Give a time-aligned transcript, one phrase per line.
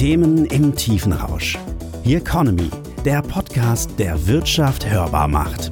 [0.00, 1.58] Themen im Tiefenrausch.
[2.04, 2.70] The Economy,
[3.04, 5.68] der Podcast, der Wirtschaft hörbar macht.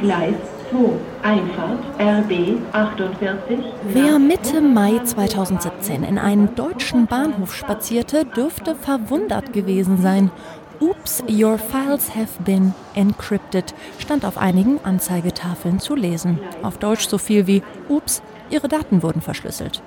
[0.00, 0.34] Gleis
[0.70, 0.90] 2,
[1.22, 3.58] Einfahrt RB 48.
[3.84, 10.30] Wer Mitte Mai 2017 in einen deutschen Bahnhof spazierte, dürfte verwundert gewesen sein.
[10.78, 16.38] Oops, your files have been encrypted stand auf einigen Anzeigetafeln zu lesen.
[16.62, 19.82] Auf Deutsch so viel wie Ups, Ihre Daten wurden verschlüsselt.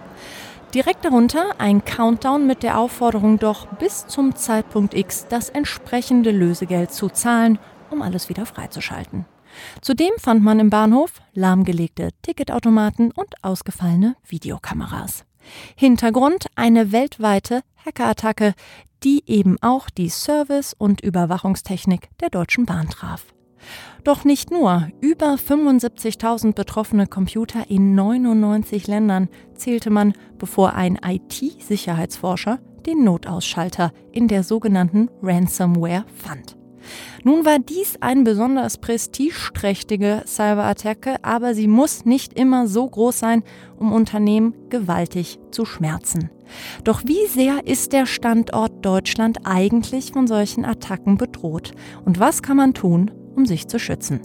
[0.73, 6.91] Direkt darunter ein Countdown mit der Aufforderung, doch bis zum Zeitpunkt X das entsprechende Lösegeld
[6.91, 7.57] zu zahlen,
[7.89, 9.25] um alles wieder freizuschalten.
[9.81, 15.25] Zudem fand man im Bahnhof lahmgelegte Ticketautomaten und ausgefallene Videokameras.
[15.75, 18.53] Hintergrund eine weltweite Hackerattacke,
[19.03, 23.25] die eben auch die Service- und Überwachungstechnik der Deutschen Bahn traf.
[24.03, 32.59] Doch nicht nur, über 75.000 betroffene Computer in 99 Ländern zählte man, bevor ein IT-Sicherheitsforscher
[32.85, 36.55] den Notausschalter in der sogenannten Ransomware fand.
[37.23, 43.43] Nun war dies eine besonders prestigeträchtige Cyberattacke, aber sie muss nicht immer so groß sein,
[43.77, 46.29] um Unternehmen gewaltig zu schmerzen.
[46.83, 51.73] Doch wie sehr ist der Standort Deutschland eigentlich von solchen Attacken bedroht?
[52.05, 54.19] Und was kann man tun, um sich zu schützen?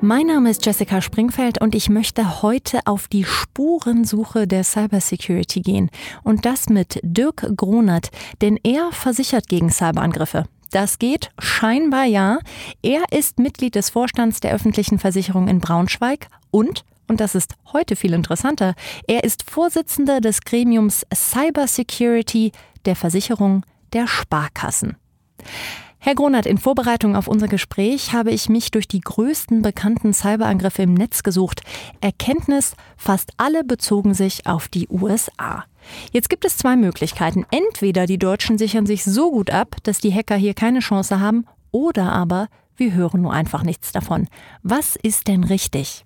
[0.00, 5.90] Mein Name ist Jessica Springfeld und ich möchte heute auf die Spurensuche der Cybersecurity gehen.
[6.24, 8.10] Und das mit Dirk Gronert,
[8.42, 10.44] denn er versichert gegen Cyberangriffe.
[10.72, 12.40] Das geht scheinbar ja.
[12.82, 17.96] Er ist Mitglied des Vorstands der öffentlichen Versicherung in Braunschweig und und das ist heute
[17.96, 18.74] viel interessanter,
[19.06, 22.50] er ist Vorsitzender des Gremiums Cybersecurity
[22.86, 23.62] der Versicherung
[23.94, 24.96] der Sparkassen.
[25.98, 30.82] Herr Gronert, in Vorbereitung auf unser Gespräch habe ich mich durch die größten bekannten Cyberangriffe
[30.82, 31.62] im Netz gesucht.
[32.02, 35.64] Erkenntnis, fast alle bezogen sich auf die USA.
[36.12, 37.46] Jetzt gibt es zwei Möglichkeiten.
[37.50, 41.46] Entweder die Deutschen sichern sich so gut ab, dass die Hacker hier keine Chance haben,
[41.70, 44.28] oder aber wir hören nur einfach nichts davon.
[44.62, 46.04] Was ist denn richtig?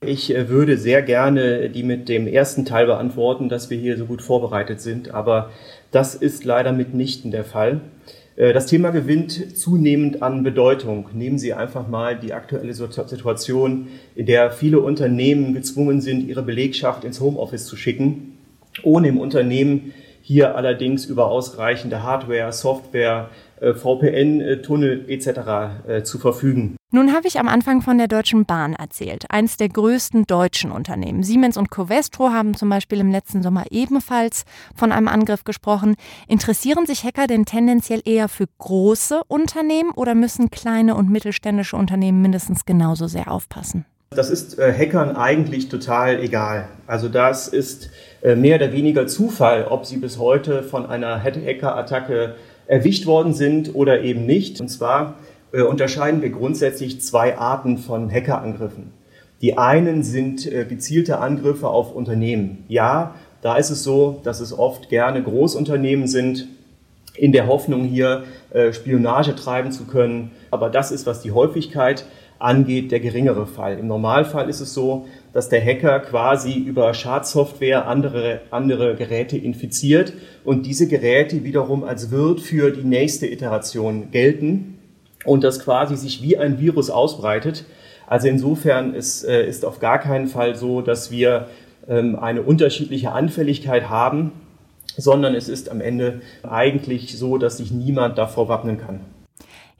[0.00, 4.06] Ich äh, würde sehr gerne die mit dem ersten Teil beantworten, dass wir hier so
[4.06, 5.50] gut vorbereitet sind, aber
[5.92, 7.80] das ist leider mitnichten der Fall.
[8.36, 11.08] Äh, das Thema gewinnt zunehmend an Bedeutung.
[11.12, 17.04] Nehmen Sie einfach mal die aktuelle Situation, in der viele Unternehmen gezwungen sind, ihre Belegschaft
[17.04, 18.38] ins Homeoffice zu schicken,
[18.82, 19.92] ohne im Unternehmen
[20.22, 23.28] hier allerdings über ausreichende Hardware, Software,
[23.60, 25.86] äh, VPN-Tunnel etc.
[25.86, 26.76] Äh, zu verfügen.
[26.94, 31.22] Nun habe ich am Anfang von der Deutschen Bahn erzählt, eines der größten deutschen Unternehmen.
[31.22, 34.44] Siemens und Covestro haben zum Beispiel im letzten Sommer ebenfalls
[34.76, 35.94] von einem Angriff gesprochen.
[36.28, 42.20] Interessieren sich Hacker denn tendenziell eher für große Unternehmen oder müssen kleine und mittelständische Unternehmen
[42.20, 43.86] mindestens genauso sehr aufpassen?
[44.10, 46.68] Das ist äh, Hackern eigentlich total egal.
[46.86, 47.88] Also das ist
[48.20, 52.34] äh, mehr oder weniger Zufall, ob sie bis heute von einer Hacker-Attacke
[52.66, 54.60] erwischt worden sind oder eben nicht.
[54.60, 55.14] Und zwar
[55.52, 58.92] äh, unterscheiden wir grundsätzlich zwei Arten von Hackerangriffen.
[59.42, 62.64] Die einen sind äh, gezielte Angriffe auf Unternehmen.
[62.68, 66.46] Ja, da ist es so, dass es oft gerne Großunternehmen sind,
[67.16, 70.30] in der Hoffnung hier äh, Spionage treiben zu können.
[70.50, 72.06] Aber das ist, was die Häufigkeit
[72.38, 73.78] angeht, der geringere Fall.
[73.78, 80.12] Im Normalfall ist es so, dass der Hacker quasi über Schadsoftware andere, andere Geräte infiziert
[80.44, 84.78] und diese Geräte wiederum als Wirt für die nächste Iteration gelten
[85.24, 87.64] und das quasi sich wie ein Virus ausbreitet.
[88.06, 91.48] Also insofern ist, äh, ist auf gar keinen Fall so, dass wir
[91.88, 94.32] ähm, eine unterschiedliche Anfälligkeit haben,
[94.96, 99.00] sondern es ist am Ende eigentlich so, dass sich niemand davor wappnen kann.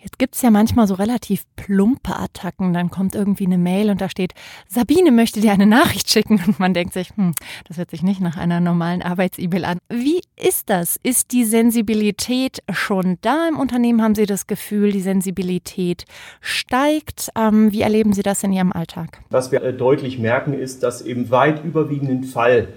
[0.02, 2.72] Jetzt gibt's ja manchmal so relativ plumpe Attacken.
[2.72, 4.32] Dann kommt irgendwie eine Mail und da steht,
[4.66, 6.42] Sabine möchte dir eine Nachricht schicken.
[6.44, 7.34] Und man denkt sich, hm,
[7.68, 9.78] das hört sich nicht nach einer normalen Arbeits-E-Mail an.
[9.88, 10.98] Wie ist das?
[11.04, 14.02] Ist die Sensibilität schon da im Unternehmen?
[14.02, 16.04] Haben Sie das Gefühl, die Sensibilität
[16.40, 17.28] steigt?
[17.38, 19.20] Ähm, wie erleben Sie das in Ihrem Alltag?
[19.30, 22.68] Was wir äh, deutlich merken, ist, dass im weit überwiegenden Fall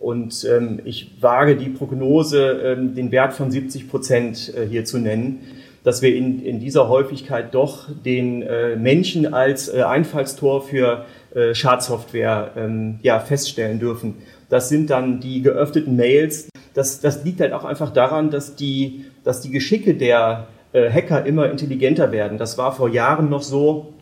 [0.00, 4.98] und ähm, ich wage die Prognose, ähm, den Wert von 70 Prozent äh, hier zu
[4.98, 5.40] nennen,
[5.84, 11.04] dass wir in, in dieser Häufigkeit doch den äh, Menschen als äh, Einfallstor für
[11.34, 14.16] äh, Schadsoftware ähm, ja, feststellen dürfen.
[14.48, 16.48] Das sind dann die geöffneten Mails.
[16.74, 21.24] Das, das liegt halt auch einfach daran, dass die, dass die Geschicke der äh, Hacker
[21.24, 22.36] immer intelligenter werden.
[22.36, 23.94] Das war vor Jahren noch so,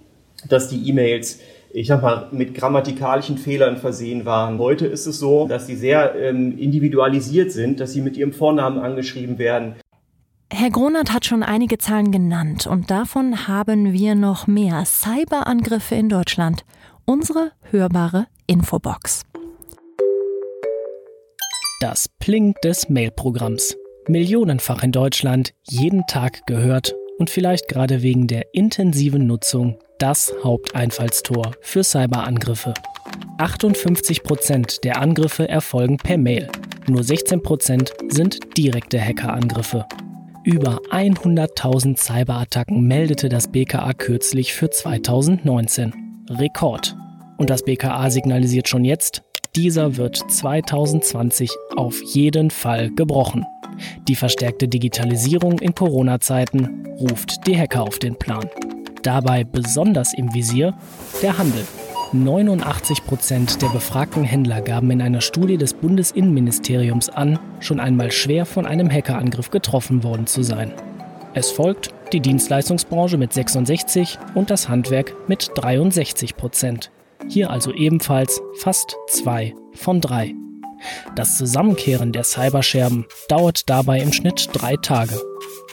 [0.49, 1.41] dass die E-Mails
[1.71, 4.59] ich sag mal, mit grammatikalischen Fehlern versehen waren.
[4.59, 8.79] Heute ist es so, dass sie sehr ähm, individualisiert sind, dass sie mit ihrem Vornamen
[8.79, 9.75] angeschrieben werden.
[10.51, 16.09] Herr Gronert hat schon einige Zahlen genannt und davon haben wir noch mehr Cyberangriffe in
[16.09, 16.65] Deutschland.
[17.05, 19.25] Unsere hörbare Infobox.
[21.81, 23.77] Das Pling des Mailprogramms.
[24.09, 31.53] Millionenfach in Deutschland, jeden Tag gehört und vielleicht gerade wegen der intensiven Nutzung das Haupteinfallstor
[31.61, 32.73] für Cyberangriffe.
[33.37, 36.49] 58 Prozent der Angriffe erfolgen per Mail.
[36.89, 39.85] Nur 16 Prozent sind direkte Hackerangriffe.
[40.49, 46.25] Über 100.000 Cyberattacken meldete das BKA kürzlich für 2019.
[46.31, 46.97] Rekord.
[47.37, 49.23] Und das BKA signalisiert schon jetzt,
[49.55, 53.45] dieser wird 2020 auf jeden Fall gebrochen.
[54.09, 58.49] Die verstärkte Digitalisierung in Corona-Zeiten ruft die Hacker auf den Plan.
[59.03, 60.73] Dabei besonders im Visier
[61.21, 61.67] der Handel.
[62.13, 68.47] 89 Prozent der befragten Händler gaben in einer Studie des Bundesinnenministeriums an, schon einmal schwer
[68.47, 70.73] von einem Hackerangriff getroffen worden zu sein.
[71.35, 76.91] Es folgt die Dienstleistungsbranche mit 66 und das Handwerk mit 63 Prozent.
[77.29, 80.35] Hier also ebenfalls fast zwei von drei.
[81.15, 85.21] Das Zusammenkehren der Cyberscherben dauert dabei im Schnitt drei Tage,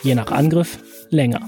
[0.02, 0.78] je nach Angriff
[1.08, 1.40] länger.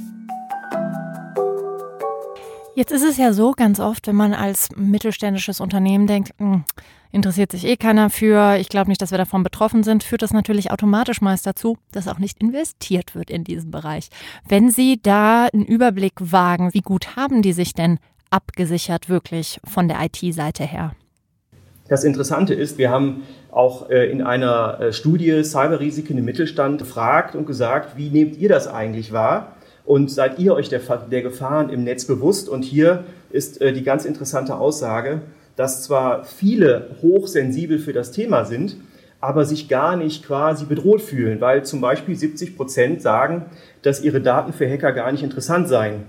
[2.78, 6.62] Jetzt ist es ja so ganz oft, wenn man als mittelständisches Unternehmen denkt, hm,
[7.10, 10.32] interessiert sich eh keiner für, ich glaube nicht, dass wir davon betroffen sind, führt das
[10.32, 14.10] natürlich automatisch meist dazu, dass auch nicht investiert wird in diesen Bereich.
[14.48, 17.98] Wenn Sie da einen Überblick wagen, wie gut haben die sich denn
[18.30, 20.92] abgesichert wirklich von der IT-Seite her?
[21.88, 27.34] Das Interessante ist, wir haben auch äh, in einer äh, Studie Cyberrisiken im Mittelstand gefragt
[27.34, 29.56] und gesagt, wie nehmt ihr das eigentlich wahr?
[29.88, 30.80] Und seid ihr euch der,
[31.10, 32.50] der Gefahren im Netz bewusst?
[32.50, 35.22] Und hier ist äh, die ganz interessante Aussage,
[35.56, 38.76] dass zwar viele hochsensibel für das Thema sind,
[39.18, 43.46] aber sich gar nicht quasi bedroht fühlen, weil zum Beispiel 70 Prozent sagen,
[43.80, 46.02] dass ihre Daten für Hacker gar nicht interessant seien.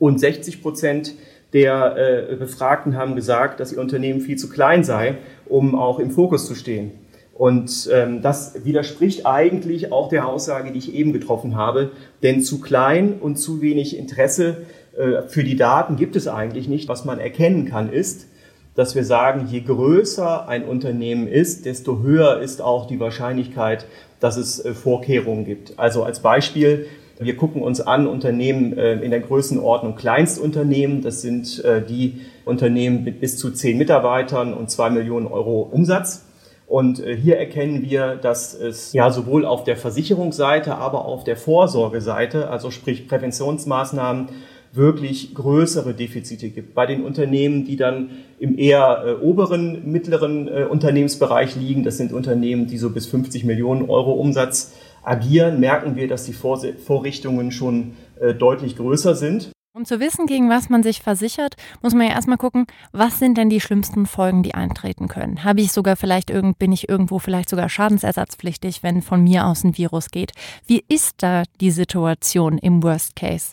[0.00, 1.14] Und 60 Prozent
[1.52, 6.10] der äh, Befragten haben gesagt, dass ihr Unternehmen viel zu klein sei, um auch im
[6.10, 6.90] Fokus zu stehen.
[7.38, 11.92] Und ähm, das widerspricht eigentlich auch der Aussage, die ich eben getroffen habe.
[12.24, 14.66] Denn zu klein und zu wenig Interesse
[14.98, 16.88] äh, für die Daten gibt es eigentlich nicht.
[16.88, 18.26] Was man erkennen kann, ist,
[18.74, 23.86] dass wir sagen, je größer ein Unternehmen ist, desto höher ist auch die Wahrscheinlichkeit,
[24.18, 25.78] dass es äh, Vorkehrungen gibt.
[25.78, 26.86] Also als Beispiel,
[27.20, 31.02] wir gucken uns an Unternehmen äh, in der Größenordnung Kleinstunternehmen.
[31.02, 36.24] Das sind äh, die Unternehmen mit bis zu zehn Mitarbeitern und zwei Millionen Euro Umsatz.
[36.68, 41.36] Und äh, hier erkennen wir, dass es ja sowohl auf der Versicherungsseite, aber auf der
[41.36, 44.28] Vorsorgeseite, also sprich Präventionsmaßnahmen,
[44.72, 46.74] wirklich größere Defizite gibt.
[46.74, 52.12] Bei den Unternehmen, die dann im eher äh, oberen, mittleren äh, Unternehmensbereich liegen, das sind
[52.12, 57.50] Unternehmen, die so bis 50 Millionen Euro Umsatz agieren, merken wir, dass die Vor Vorrichtungen
[57.50, 59.50] schon äh, deutlich größer sind.
[59.78, 63.38] Um zu wissen, gegen was man sich versichert, muss man ja erstmal gucken, was sind
[63.38, 65.44] denn die schlimmsten Folgen, die eintreten können.
[65.44, 69.62] Habe ich sogar vielleicht irgend, bin ich irgendwo vielleicht sogar schadensersatzpflichtig, wenn von mir aus
[69.62, 70.32] ein Virus geht?
[70.66, 73.52] Wie ist da die Situation im Worst Case?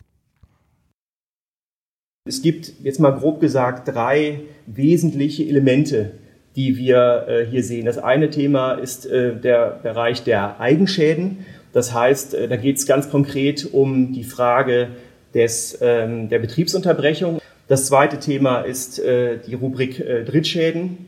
[2.28, 6.14] Es gibt jetzt mal grob gesagt drei wesentliche Elemente,
[6.56, 7.86] die wir äh, hier sehen.
[7.86, 11.46] Das eine Thema ist äh, der Bereich der Eigenschäden.
[11.72, 14.88] Das heißt, äh, da geht es ganz konkret um die Frage,
[15.36, 17.40] des, ähm, der Betriebsunterbrechung.
[17.68, 21.06] Das zweite Thema ist äh, die Rubrik äh, Drittschäden.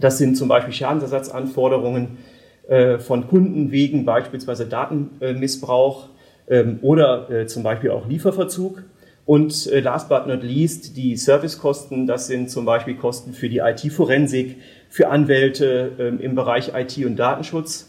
[0.00, 2.18] Das sind zum Beispiel Schadensersatzanforderungen
[2.66, 6.08] äh, von Kunden wegen beispielsweise Datenmissbrauch
[6.48, 8.82] ähm, oder äh, zum Beispiel auch Lieferverzug.
[9.26, 12.06] Und äh, last but not least die Servicekosten.
[12.06, 14.56] Das sind zum Beispiel Kosten für die IT-Forensik,
[14.88, 17.87] für Anwälte ähm, im Bereich IT und Datenschutz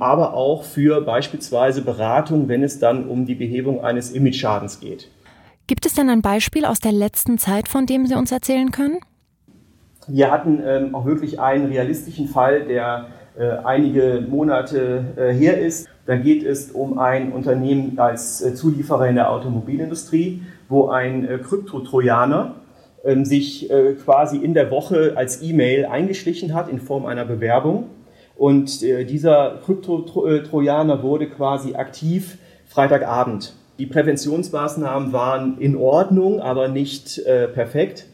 [0.00, 5.08] aber auch für beispielsweise Beratung, wenn es dann um die Behebung eines Image-Schadens geht.
[5.66, 8.98] Gibt es denn ein Beispiel aus der letzten Zeit, von dem Sie uns erzählen können?
[10.08, 13.06] Wir hatten ähm, auch wirklich einen realistischen Fall, der
[13.38, 15.88] äh, einige Monate äh, her ist.
[16.04, 22.56] Da geht es um ein Unternehmen als äh, Zulieferer in der Automobilindustrie, wo ein Kryptotrojaner
[23.04, 23.70] ähm, sich
[24.04, 27.86] quasi in der Woche als E-Mail eingeschlichen hat in Form einer Bewerbung
[28.36, 33.54] und äh, dieser Krypto-Trojaner wurde quasi aktiv Freitagabend.
[33.78, 38.06] Die Präventionsmaßnahmen waren in Ordnung, aber nicht äh, perfekt.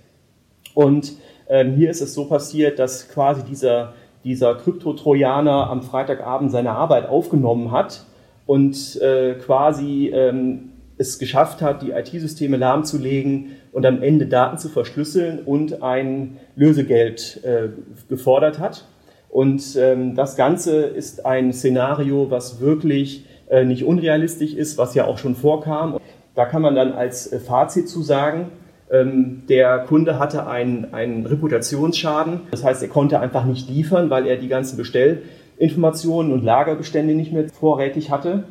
[0.74, 1.12] Und
[1.48, 3.94] ähm, hier ist es so passiert, dass quasi dieser,
[4.24, 8.04] dieser Krypto-Trojaner am Freitagabend seine Arbeit aufgenommen hat
[8.46, 14.68] und äh, quasi ähm, es geschafft hat, die IT-Systeme lahmzulegen und am Ende Daten zu
[14.68, 17.68] verschlüsseln und ein Lösegeld äh,
[18.08, 18.84] gefordert hat.
[19.28, 25.06] Und ähm, das Ganze ist ein Szenario, was wirklich äh, nicht unrealistisch ist, was ja
[25.06, 25.98] auch schon vorkam.
[26.34, 28.50] Da kann man dann als äh, Fazit zu sagen,
[28.90, 32.40] ähm, der Kunde hatte einen, einen Reputationsschaden.
[32.50, 37.32] Das heißt, er konnte einfach nicht liefern, weil er die ganzen Bestellinformationen und Lagerbestände nicht
[37.32, 38.44] mehr vorrätig hatte.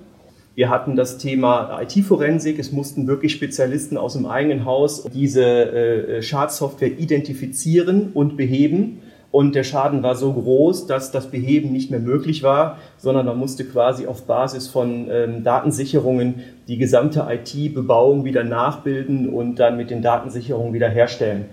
[0.54, 2.58] Wir hatten das Thema IT-Forensik.
[2.58, 9.02] Es mussten wirklich Spezialisten aus dem eigenen Haus diese äh, Schadsoftware identifizieren und beheben.
[9.32, 13.38] Und der Schaden war so groß, dass das Beheben nicht mehr möglich war, sondern man
[13.38, 16.36] musste quasi auf Basis von ähm, Datensicherungen
[16.68, 21.46] die gesamte IT-Bebauung wieder nachbilden und dann mit den Datensicherungen wieder herstellen.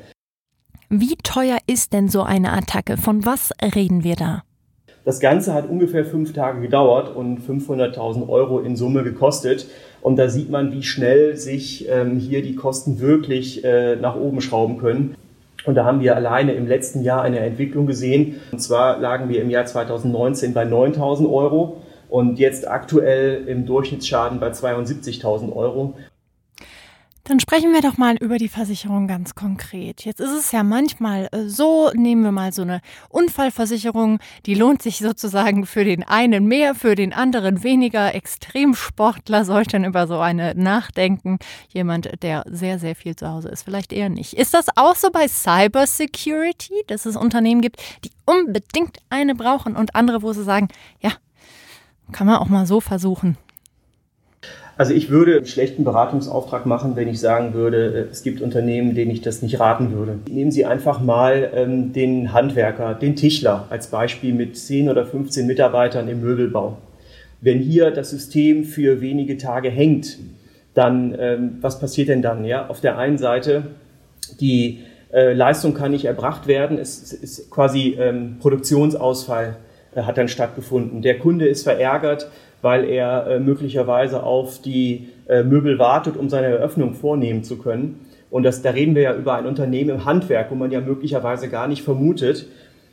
[0.88, 2.96] Wie teuer ist denn so eine Attacke?
[2.96, 4.42] Von was reden wir da?
[5.04, 9.66] Das Ganze hat ungefähr fünf Tage gedauert und 500.000 Euro in Summe gekostet.
[10.00, 14.40] Und da sieht man, wie schnell sich ähm, hier die Kosten wirklich äh, nach oben
[14.40, 15.14] schrauben können.
[15.66, 18.40] Und da haben wir alleine im letzten Jahr eine Entwicklung gesehen.
[18.52, 24.40] Und zwar lagen wir im Jahr 2019 bei 9.000 Euro und jetzt aktuell im Durchschnittsschaden
[24.40, 25.94] bei 72.000 Euro.
[27.26, 30.04] Dann sprechen wir doch mal über die Versicherung ganz konkret.
[30.04, 34.82] Jetzt ist es ja manchmal äh, so, nehmen wir mal so eine Unfallversicherung, die lohnt
[34.82, 38.14] sich sozusagen für den einen mehr, für den anderen weniger.
[38.14, 41.38] Extremsportler sollten über so eine nachdenken.
[41.70, 44.34] Jemand, der sehr, sehr viel zu Hause ist, vielleicht eher nicht.
[44.34, 49.94] Ist das auch so bei Cybersecurity, dass es Unternehmen gibt, die unbedingt eine brauchen und
[49.94, 50.68] andere, wo sie sagen,
[51.00, 51.12] ja,
[52.12, 53.38] kann man auch mal so versuchen.
[54.76, 58.94] Also ich würde einen schlechten Beratungsauftrag machen, wenn ich sagen würde, äh, es gibt Unternehmen,
[58.94, 60.18] denen ich das nicht raten würde.
[60.28, 65.46] Nehmen Sie einfach mal ähm, den Handwerker, den Tischler als Beispiel mit 10 oder 15
[65.46, 66.78] Mitarbeitern im Möbelbau.
[67.40, 70.18] Wenn hier das System für wenige Tage hängt,
[70.72, 72.44] dann ähm, was passiert denn dann?
[72.44, 73.64] Ja, auf der einen Seite
[74.40, 74.80] die
[75.12, 79.56] äh, Leistung kann nicht erbracht werden, es, ist quasi ähm, Produktionsausfall
[79.94, 81.02] äh, hat dann stattgefunden.
[81.02, 82.28] Der Kunde ist verärgert,
[82.64, 88.00] weil er äh, möglicherweise auf die äh, Möbel wartet, um seine Eröffnung vornehmen zu können.
[88.30, 91.48] Und das, da reden wir ja über ein Unternehmen im Handwerk, wo man ja möglicherweise
[91.48, 92.46] gar nicht vermutet,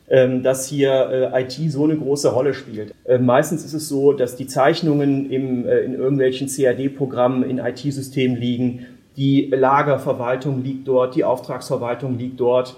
[0.10, 2.94] ähm, dass hier äh, IT so eine große Rolle spielt.
[3.06, 8.36] Äh, meistens ist es so, dass die Zeichnungen im, äh, in irgendwelchen CAD-Programmen in IT-Systemen
[8.36, 8.86] liegen,
[9.16, 12.76] die Lagerverwaltung liegt dort, die Auftragsverwaltung liegt dort.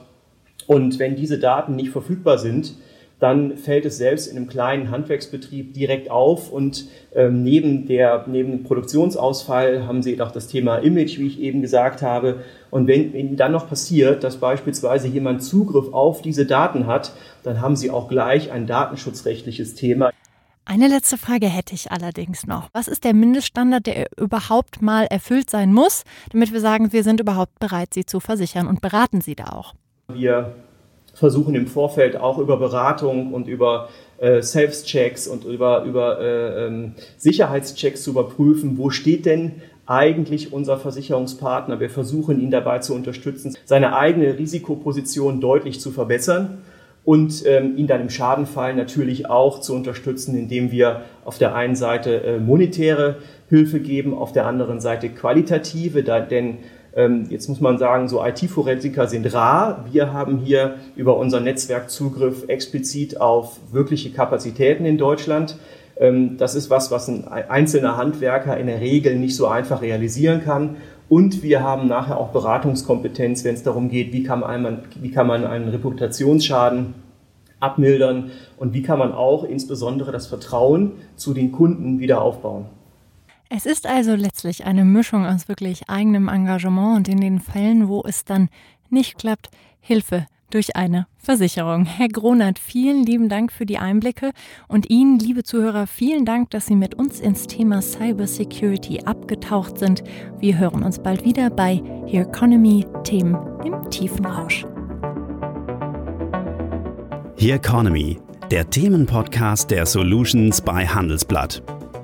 [0.67, 2.75] Und wenn diese Daten nicht verfügbar sind,
[3.23, 8.51] dann fällt es selbst in einem kleinen Handwerksbetrieb direkt auf und ähm, neben der neben
[8.51, 12.43] dem Produktionsausfall haben Sie auch das Thema Image, wie ich eben gesagt habe.
[12.69, 17.13] Und wenn Ihnen dann noch passiert, dass beispielsweise jemand Zugriff auf diese Daten hat,
[17.43, 20.11] dann haben Sie auch gleich ein datenschutzrechtliches Thema.
[20.65, 22.67] Eine letzte Frage hätte ich allerdings noch.
[22.73, 26.03] Was ist der Mindeststandard, der überhaupt mal erfüllt sein muss,
[26.33, 29.75] damit wir sagen, wir sind überhaupt bereit, Sie zu versichern und beraten Sie da auch?
[30.09, 30.55] Wir
[31.13, 36.93] versuchen im Vorfeld auch über Beratung und über äh, Self-Checks und über, über äh, ähm,
[37.17, 39.53] Sicherheitschecks zu überprüfen, wo steht denn
[39.85, 41.79] eigentlich unser Versicherungspartner.
[41.79, 46.59] Wir versuchen ihn dabei zu unterstützen, seine eigene Risikoposition deutlich zu verbessern
[47.03, 51.75] und ähm, ihn dann im Schadenfall natürlich auch zu unterstützen, indem wir auf der einen
[51.75, 53.17] Seite äh, monetäre
[53.49, 56.59] Hilfe geben, auf der anderen Seite qualitative, da, denn
[57.29, 59.85] jetzt muss man sagen, so IT-Forensiker sind rar.
[59.91, 65.57] Wir haben hier über unser Netzwerk Zugriff explizit auf wirkliche Kapazitäten in Deutschland.
[65.97, 70.43] Ähm, das ist was, was ein einzelner Handwerker in der Regel nicht so einfach realisieren
[70.43, 70.77] kann.
[71.09, 75.27] Und wir haben nachher auch Beratungskompetenz, wenn es darum geht, wie kann man, wie kann
[75.27, 76.93] man einen Reputationsschaden
[77.59, 82.65] abmildern und wie kann man auch insbesondere das Vertrauen zu den Kunden wieder aufbauen.
[83.49, 88.03] Es ist also letztlich eine Mischung aus wirklich eigenem Engagement und in den Fällen, wo
[88.05, 88.49] es dann
[88.89, 91.85] nicht klappt, Hilfe durch eine Versicherung.
[91.85, 94.31] Herr Gronert, vielen lieben Dank für die Einblicke
[94.67, 100.03] und Ihnen, liebe Zuhörer, vielen Dank, dass Sie mit uns ins Thema Cybersecurity abgetaucht sind.
[100.39, 103.35] Wir hören uns bald wieder bei Here Economy Themen
[103.65, 104.65] im tiefen Rausch.
[107.35, 108.19] Here Economy,
[108.51, 111.63] der Themenpodcast der Solutions bei Handelsblatt.